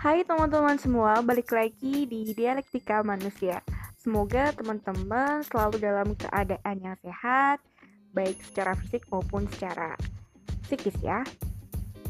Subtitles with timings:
[0.00, 3.60] Hai teman-teman semua, balik lagi di Dialektika Manusia.
[4.00, 7.60] Semoga teman-teman selalu dalam keadaan yang sehat,
[8.16, 9.92] baik secara fisik maupun secara
[10.64, 11.20] psikis ya.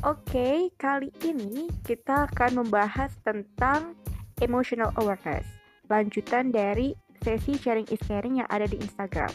[0.07, 3.99] Oke, kali ini kita akan membahas tentang
[4.39, 5.51] emotional awareness,
[5.91, 6.95] lanjutan dari
[7.27, 9.35] sesi sharing is caring yang ada di Instagram.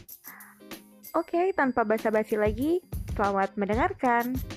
[1.12, 2.80] Oke, tanpa basa-basi lagi,
[3.20, 4.55] selamat mendengarkan.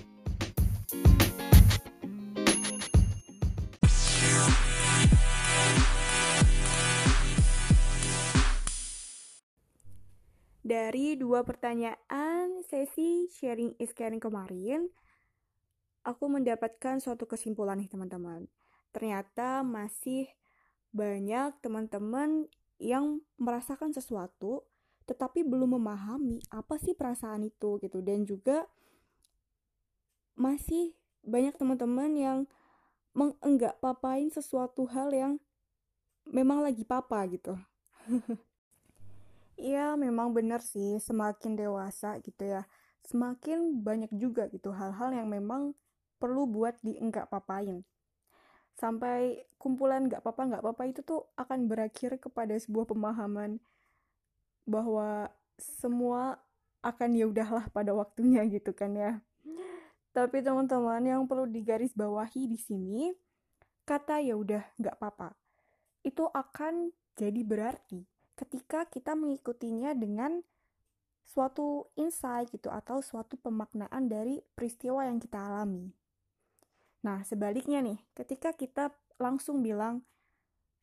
[10.78, 14.86] Dari dua pertanyaan sesi sharing is caring kemarin,
[16.06, 18.46] aku mendapatkan suatu kesimpulan nih teman-teman.
[18.94, 20.30] Ternyata masih
[20.94, 22.46] banyak teman-teman
[22.78, 24.70] yang merasakan sesuatu
[25.10, 28.70] tetapi belum memahami apa sih perasaan itu gitu dan juga
[30.38, 30.94] masih
[31.26, 32.38] banyak teman-teman yang
[33.18, 35.42] mengenggak papain sesuatu hal yang
[36.22, 37.58] memang lagi papa gitu.
[39.58, 42.62] Iya, memang benar sih, semakin dewasa gitu ya,
[43.10, 45.62] semakin banyak juga gitu hal-hal yang memang
[46.20, 47.76] perlu buat dienggak papain.
[48.80, 49.20] Sampai
[49.62, 53.50] kumpulan nggak apa-apa nggak apa-apa itu tuh akan berakhir kepada sebuah pemahaman
[54.68, 56.38] bahwa semua
[56.84, 59.12] akan ya udahlah pada waktunya gitu kan ya.
[60.14, 63.12] Tapi teman-teman yang perlu digarisbawahi di sini
[63.88, 65.32] kata ya udah apa-apa
[66.04, 68.04] itu akan jadi berarti
[68.38, 70.46] ketika kita mengikutinya dengan
[71.26, 75.90] suatu insight gitu atau suatu pemaknaan dari peristiwa yang kita alami.
[77.02, 80.06] Nah, sebaliknya nih, ketika kita langsung bilang,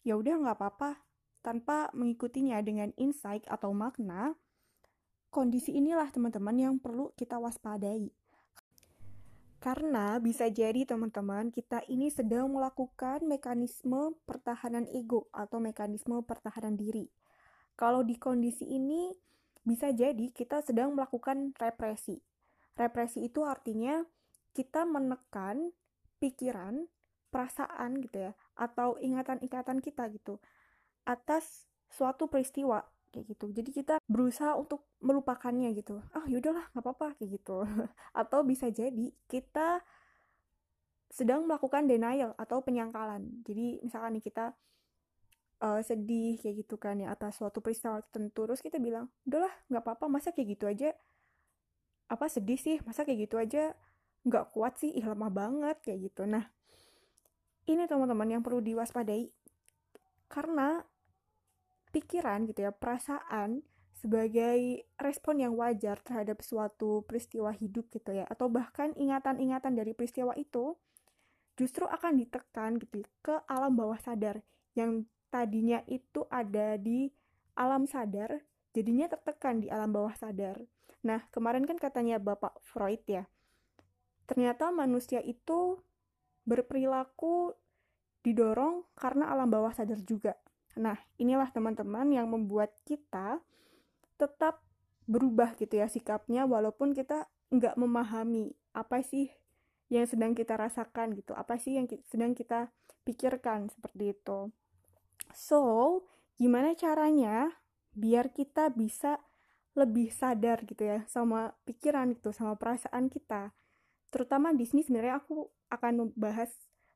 [0.03, 0.99] ya udah nggak apa-apa,
[1.41, 4.35] tanpa mengikutinya dengan insight atau makna,
[5.33, 8.11] kondisi inilah teman-teman yang perlu kita waspadai.
[9.63, 17.09] Karena bisa jadi teman-teman kita ini sedang melakukan mekanisme pertahanan ego atau mekanisme pertahanan diri
[17.75, 19.11] kalau di kondisi ini
[19.65, 22.19] bisa jadi kita sedang melakukan represi.
[22.75, 24.03] Represi itu artinya
[24.55, 25.71] kita menekan
[26.19, 26.87] pikiran,
[27.31, 30.39] perasaan gitu ya, atau ingatan-ingatan kita gitu
[31.05, 32.81] atas suatu peristiwa
[33.13, 33.45] kayak gitu.
[33.51, 36.01] Jadi kita berusaha untuk melupakannya gitu.
[36.11, 37.63] Ah yaudahlah nggak apa-apa kayak gitu.
[38.21, 39.79] atau bisa jadi kita
[41.07, 43.23] sedang melakukan denial atau penyangkalan.
[43.47, 44.51] Jadi misalkan nih kita
[45.61, 48.47] uh, sedih kayak gitu kan ya atas suatu peristiwa tertentu.
[48.47, 50.89] Terus kita bilang udahlah nggak apa-apa masa kayak gitu aja?
[52.11, 52.77] Apa sedih sih?
[52.83, 53.75] Masa kayak gitu aja?
[54.25, 56.25] Nggak kuat sih ih lemah banget kayak gitu.
[56.25, 56.47] Nah
[57.65, 59.29] ini teman-teman yang perlu diwaspadai.
[60.25, 60.81] Karena
[61.95, 63.63] pikiran gitu ya perasaan
[63.95, 70.35] sebagai respon yang wajar terhadap suatu peristiwa hidup gitu ya atau bahkan ingatan-ingatan dari peristiwa
[70.35, 70.75] itu
[71.55, 74.43] justru akan ditekan gitu ke alam bawah sadar
[74.75, 77.09] yang tadinya itu ada di
[77.55, 78.43] alam sadar,
[78.75, 80.59] jadinya tertekan di alam bawah sadar.
[81.05, 83.29] Nah, kemarin kan katanya Bapak Freud ya,
[84.25, 85.79] ternyata manusia itu
[86.45, 87.53] berperilaku
[88.25, 90.33] didorong karena alam bawah sadar juga.
[90.75, 93.39] Nah, inilah teman-teman yang membuat kita
[94.17, 94.65] tetap
[95.05, 99.29] berubah gitu ya sikapnya walaupun kita nggak memahami apa sih
[99.93, 102.73] yang sedang kita rasakan gitu, apa sih yang sedang kita
[103.05, 104.49] pikirkan seperti itu.
[105.31, 106.03] So,
[106.35, 107.49] gimana caranya
[107.95, 109.17] biar kita bisa
[109.75, 113.51] lebih sadar gitu ya sama pikiran gitu, sama perasaan kita.
[114.11, 116.51] Terutama di sini sebenarnya aku akan membahas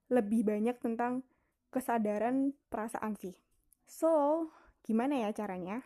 [0.07, 1.21] lebih banyak tentang
[1.69, 3.35] kesadaran perasaan sih.
[3.85, 4.47] So,
[4.85, 5.85] gimana ya caranya?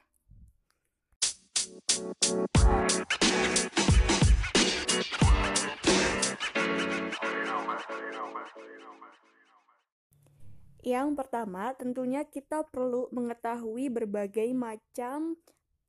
[10.84, 15.40] Yang pertama, tentunya kita perlu mengetahui berbagai macam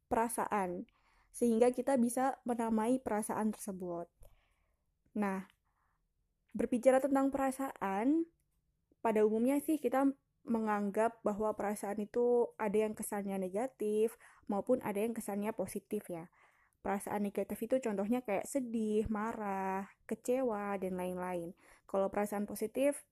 [0.07, 0.87] perasaan,
[1.35, 4.07] sehingga kita bisa menamai perasaan tersebut.
[5.19, 5.51] Nah,
[6.55, 8.23] berbicara tentang perasaan,
[9.03, 10.15] pada umumnya sih kita
[10.47, 14.15] menganggap bahwa perasaan itu ada yang kesannya negatif
[14.47, 16.31] maupun ada yang kesannya positif ya.
[16.87, 21.57] Perasaan negatif itu contohnya kayak sedih, marah, kecewa, dan lain-lain.
[21.91, 23.03] Kalau perasaan positif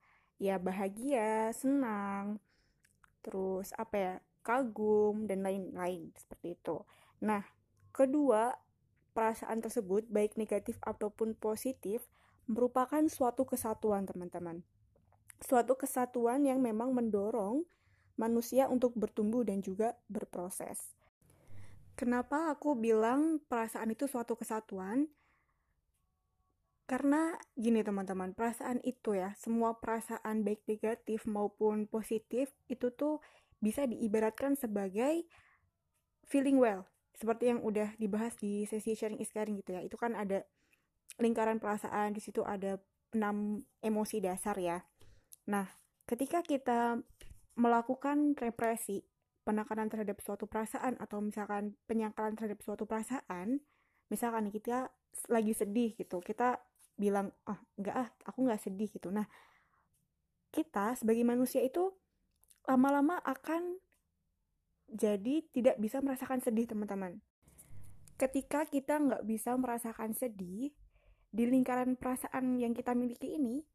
[0.42, 2.42] ya bahagia, senang,
[3.22, 6.82] terus apa ya, kagum dan lain-lain seperti itu.
[7.22, 7.46] Nah,
[7.94, 8.58] kedua,
[9.14, 12.10] perasaan tersebut baik negatif ataupun positif
[12.50, 14.66] merupakan suatu kesatuan, teman-teman.
[15.38, 17.62] Suatu kesatuan yang memang mendorong
[18.18, 20.98] manusia untuk bertumbuh dan juga berproses.
[21.94, 25.06] Kenapa aku bilang perasaan itu suatu kesatuan?
[26.92, 33.24] Karena gini teman-teman, perasaan itu ya, semua perasaan baik negatif maupun positif itu tuh
[33.64, 35.24] bisa diibaratkan sebagai
[36.28, 36.84] feeling well.
[37.16, 39.80] Seperti yang udah dibahas di sesi sharing is caring gitu ya.
[39.80, 40.44] Itu kan ada
[41.16, 42.76] lingkaran perasaan, di situ ada
[43.16, 44.84] enam emosi dasar ya.
[45.48, 45.64] Nah,
[46.04, 47.00] ketika kita
[47.56, 49.00] melakukan represi,
[49.48, 53.64] penekanan terhadap suatu perasaan atau misalkan penyangkalan terhadap suatu perasaan,
[54.12, 54.92] misalkan kita
[55.32, 56.61] lagi sedih gitu, kita
[57.02, 59.10] bilang ah oh, enggak ah aku nggak sedih gitu.
[59.10, 59.26] Nah
[60.54, 61.90] kita sebagai manusia itu
[62.70, 63.82] lama-lama akan
[64.86, 67.18] jadi tidak bisa merasakan sedih teman-teman.
[68.14, 70.70] Ketika kita nggak bisa merasakan sedih
[71.32, 73.66] di lingkaran perasaan yang kita miliki ini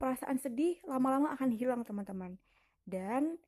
[0.00, 2.40] perasaan sedih lama-lama akan hilang teman-teman.
[2.82, 3.38] Dan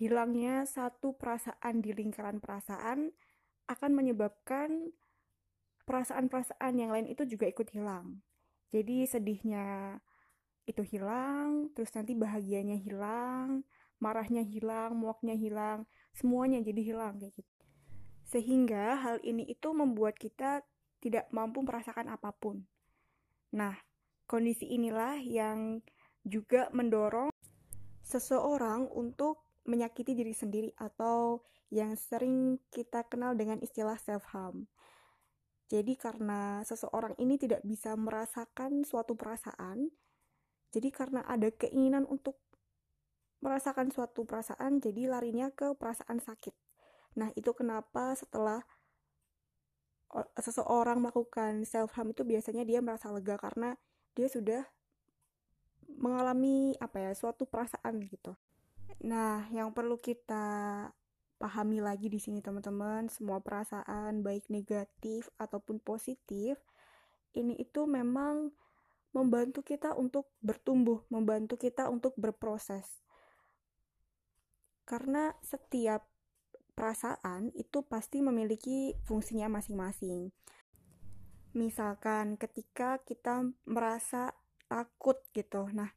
[0.00, 3.12] hilangnya satu perasaan di lingkaran perasaan
[3.68, 4.94] akan menyebabkan
[5.84, 8.22] perasaan-perasaan yang lain itu juga ikut hilang
[8.70, 9.98] jadi sedihnya
[10.66, 13.66] itu hilang, terus nanti bahagianya hilang,
[13.98, 17.54] marahnya hilang, muaknya hilang, semuanya jadi hilang kayak gitu.
[18.30, 20.62] Sehingga hal ini itu membuat kita
[21.02, 22.62] tidak mampu merasakan apa pun.
[23.50, 23.74] Nah,
[24.30, 25.82] kondisi inilah yang
[26.22, 27.34] juga mendorong
[28.06, 34.66] seseorang untuk menyakiti diri sendiri atau yang sering kita kenal dengan istilah self harm.
[35.70, 39.86] Jadi karena seseorang ini tidak bisa merasakan suatu perasaan,
[40.74, 42.42] jadi karena ada keinginan untuk
[43.38, 46.52] merasakan suatu perasaan, jadi larinya ke perasaan sakit.
[47.22, 48.66] Nah, itu kenapa setelah
[50.42, 53.78] seseorang melakukan self harm itu biasanya dia merasa lega karena
[54.18, 54.66] dia sudah
[55.86, 58.34] mengalami apa ya, suatu perasaan gitu.
[59.06, 60.90] Nah, yang perlu kita
[61.40, 66.60] pahami lagi di sini teman-teman semua perasaan baik negatif ataupun positif
[67.32, 68.52] ini itu memang
[69.10, 72.86] membantu kita untuk bertumbuh, membantu kita untuk berproses.
[74.86, 76.06] Karena setiap
[76.74, 80.30] perasaan itu pasti memiliki fungsinya masing-masing.
[81.54, 84.34] Misalkan ketika kita merasa
[84.70, 85.66] takut gitu.
[85.74, 85.90] Nah,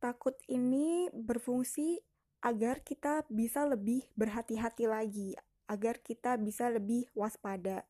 [0.00, 2.00] takut ini berfungsi
[2.38, 5.34] agar kita bisa lebih berhati-hati lagi,
[5.66, 7.82] agar kita bisa lebih waspada.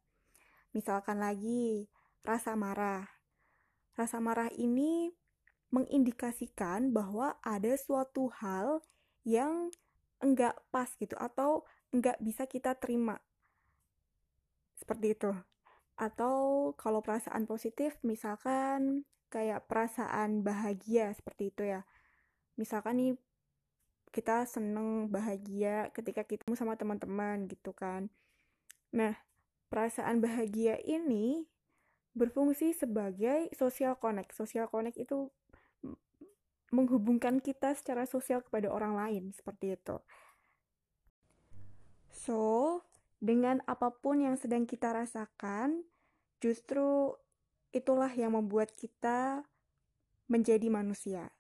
[0.73, 1.89] Misalkan lagi,
[2.25, 3.09] rasa marah.
[3.97, 5.13] Rasa marah ini
[5.69, 8.81] mengindikasikan bahwa ada suatu hal
[9.25, 9.69] yang
[10.19, 13.21] enggak pas gitu atau enggak bisa kita terima.
[14.81, 15.33] Seperti itu.
[15.99, 21.85] Atau kalau perasaan positif misalkan kayak perasaan bahagia seperti itu ya.
[22.57, 23.13] Misalkan nih
[24.09, 28.09] kita seneng bahagia ketika kita sama teman-teman gitu kan.
[28.93, 29.17] Nah
[29.69, 31.45] perasaan bahagia ini
[32.17, 34.35] berfungsi sebagai social connect.
[34.35, 35.31] Social connect itu
[36.69, 39.97] menghubungkan kita secara sosial kepada orang lain seperti itu.
[42.13, 42.41] So
[43.19, 45.83] dengan apa pun yang sedang kita rasakan
[46.39, 47.17] justru
[47.73, 49.45] itulah yang membuat kita
[50.29, 51.33] menjadi manusia.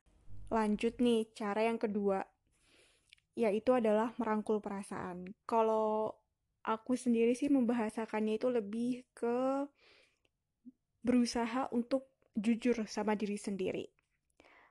[0.48, 2.24] Lanjut nih cara yang kedua
[3.38, 5.30] yaitu adalah merangkul perasaan.
[5.46, 6.10] Kalau
[6.66, 9.62] aku sendiri sih membahasakannya itu lebih ke
[11.06, 13.86] berusaha untuk jujur sama diri sendiri.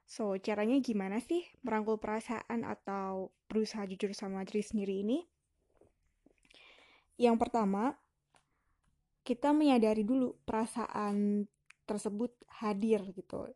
[0.04, 5.20] So, caranya gimana sih merangkul perasaan atau berusaha jujur sama diri sendiri ini?
[7.16, 7.96] Yang pertama,
[9.24, 11.48] kita menyadari dulu perasaan
[11.88, 13.48] tersebut hadir gitu.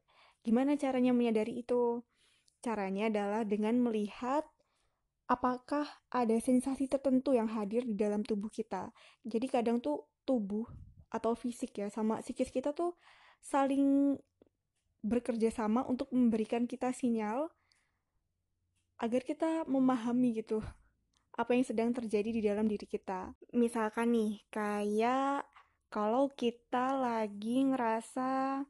[0.44, 2.04] Gimana caranya menyadari itu?
[2.64, 4.44] Caranya adalah dengan melihat
[5.32, 8.92] apakah ada sensasi tertentu yang hadir di dalam tubuh kita.
[9.24, 10.68] Jadi kadang tuh tubuh
[11.08, 13.00] atau fisik ya sama psikis kita tuh
[13.40, 14.20] saling
[15.00, 17.48] bekerja sama untuk memberikan kita sinyal
[19.00, 20.60] agar kita memahami gitu
[21.34, 23.32] apa yang sedang terjadi di dalam diri kita.
[23.56, 25.48] Misalkan nih, kayak
[25.88, 28.62] kalau kita lagi ngerasa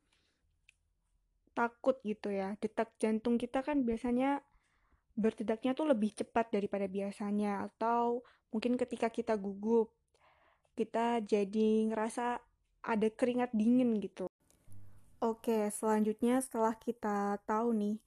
[1.51, 4.45] takut gitu ya, detak jantung kita kan biasanya
[5.15, 9.91] bertindaknya tuh lebih cepat daripada biasanya atau mungkin ketika kita gugup
[10.75, 12.39] kita jadi ngerasa
[12.81, 14.31] ada keringat dingin gitu.
[15.21, 17.97] Oke, selanjutnya setelah kita tahu nih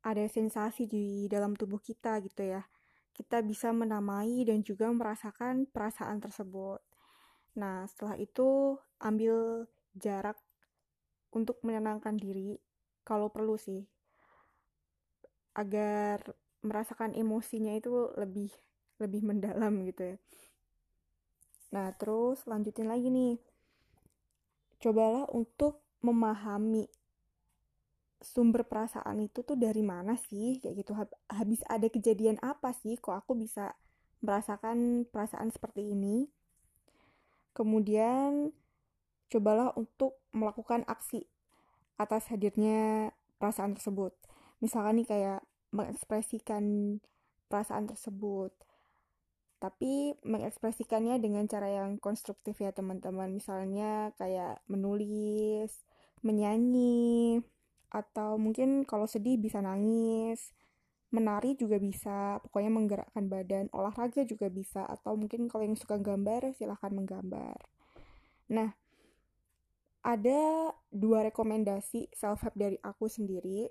[0.00, 2.64] ada sensasi di dalam tubuh kita gitu ya.
[3.12, 6.80] Kita bisa menamai dan juga merasakan perasaan tersebut.
[7.60, 10.40] Nah, setelah itu ambil jarak
[11.36, 12.56] untuk menenangkan diri
[13.04, 13.84] kalau perlu sih.
[15.52, 16.24] Agar
[16.62, 18.50] merasakan emosinya itu lebih
[19.02, 20.16] lebih mendalam gitu ya.
[21.74, 23.40] Nah, terus lanjutin lagi nih.
[24.78, 26.90] Cobalah untuk memahami
[28.22, 30.94] sumber perasaan itu tuh dari mana sih kayak gitu
[31.26, 33.74] habis ada kejadian apa sih kok aku bisa
[34.22, 36.30] merasakan perasaan seperti ini
[37.52, 38.54] kemudian
[39.26, 41.26] cobalah untuk melakukan aksi
[41.98, 43.10] atas hadirnya
[43.42, 44.14] perasaan tersebut
[44.62, 45.40] misalkan nih kayak
[45.72, 46.96] mengekspresikan
[47.48, 48.52] perasaan tersebut.
[49.58, 53.32] Tapi mengekspresikannya dengan cara yang konstruktif ya teman-teman.
[53.32, 55.70] Misalnya kayak menulis
[56.22, 57.42] menyanyi
[57.92, 60.54] atau mungkin kalau sedih bisa nangis
[61.12, 66.56] menari juga bisa pokoknya menggerakkan badan olahraga juga bisa atau mungkin kalau yang suka gambar
[66.56, 67.60] silahkan menggambar.
[68.48, 68.72] Nah
[70.02, 73.68] ada dua rekomendasi self help dari aku sendiri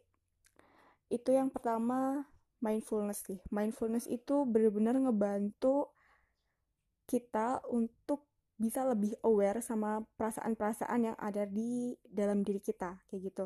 [1.12, 2.24] itu yang pertama
[2.64, 5.92] mindfulness sih mindfulness itu benar-benar ngebantu
[7.06, 8.24] kita untuk
[8.56, 13.46] bisa lebih aware sama perasaan-perasaan yang ada di dalam diri kita kayak gitu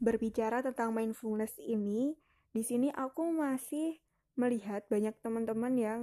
[0.00, 2.16] berbicara tentang mindfulness ini,
[2.50, 4.00] di sini aku masih
[4.34, 6.00] melihat banyak teman-teman yang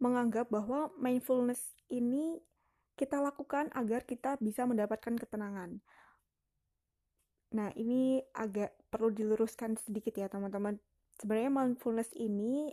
[0.00, 1.60] menganggap bahwa mindfulness
[1.92, 2.40] ini
[2.96, 5.84] kita lakukan agar kita bisa mendapatkan ketenangan.
[7.56, 10.76] Nah, ini agak perlu diluruskan sedikit ya, teman-teman.
[11.16, 12.72] Sebenarnya mindfulness ini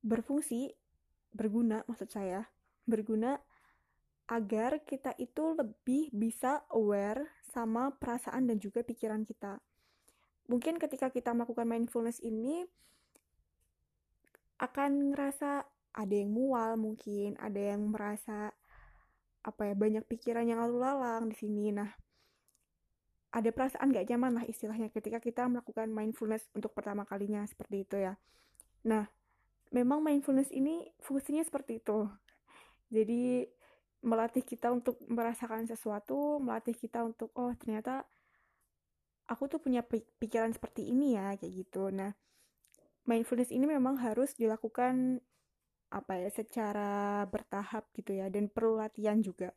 [0.00, 0.70] berfungsi,
[1.34, 2.46] berguna maksud saya,
[2.86, 3.38] berguna
[4.30, 9.58] agar kita itu lebih bisa aware sama perasaan dan juga pikiran kita.
[10.46, 12.62] Mungkin ketika kita melakukan mindfulness ini
[14.62, 18.54] akan ngerasa ada yang mual mungkin, ada yang merasa
[19.40, 21.74] apa ya banyak pikiran yang lalu lalang di sini.
[21.74, 21.90] Nah,
[23.30, 27.96] ada perasaan gak nyaman lah istilahnya ketika kita melakukan mindfulness untuk pertama kalinya seperti itu
[28.02, 28.18] ya.
[28.86, 29.06] Nah,
[29.70, 32.10] memang mindfulness ini fungsinya seperti itu.
[32.90, 33.46] Jadi
[34.02, 38.02] melatih kita untuk merasakan sesuatu, melatih kita untuk oh ternyata
[39.30, 39.86] aku tuh punya
[40.18, 41.94] pikiran seperti ini ya kayak gitu.
[41.94, 42.10] Nah,
[43.06, 45.22] mindfulness ini memang harus dilakukan
[45.90, 49.54] apa ya secara bertahap gitu ya dan perlu latihan juga.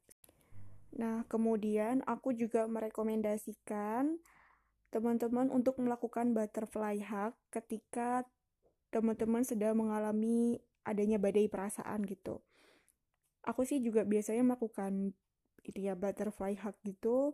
[0.94, 4.14] Nah, kemudian aku juga merekomendasikan
[4.94, 8.30] teman-teman untuk melakukan butterfly hug ketika
[8.94, 12.46] teman-teman sedang mengalami adanya badai perasaan gitu.
[13.42, 15.18] Aku sih juga biasanya melakukan
[15.66, 17.34] itu ya butterfly hug gitu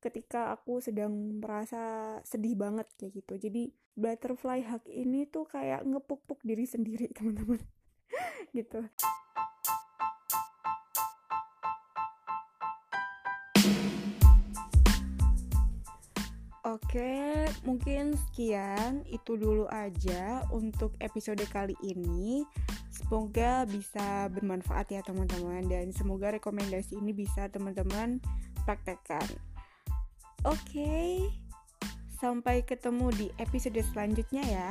[0.00, 3.38] ketika aku sedang merasa sedih banget kayak gitu.
[3.38, 7.62] Jadi butterfly hug ini tuh kayak ngepuk-puk diri sendiri teman-teman.
[8.50, 8.82] Gitu
[16.70, 22.46] Oke, mungkin sekian itu dulu aja untuk episode kali ini.
[22.94, 28.22] Semoga bisa bermanfaat ya teman-teman dan semoga rekomendasi ini bisa teman-teman
[28.62, 29.26] praktekkan.
[30.46, 31.26] Oke,
[32.22, 34.70] sampai ketemu di episode selanjutnya ya.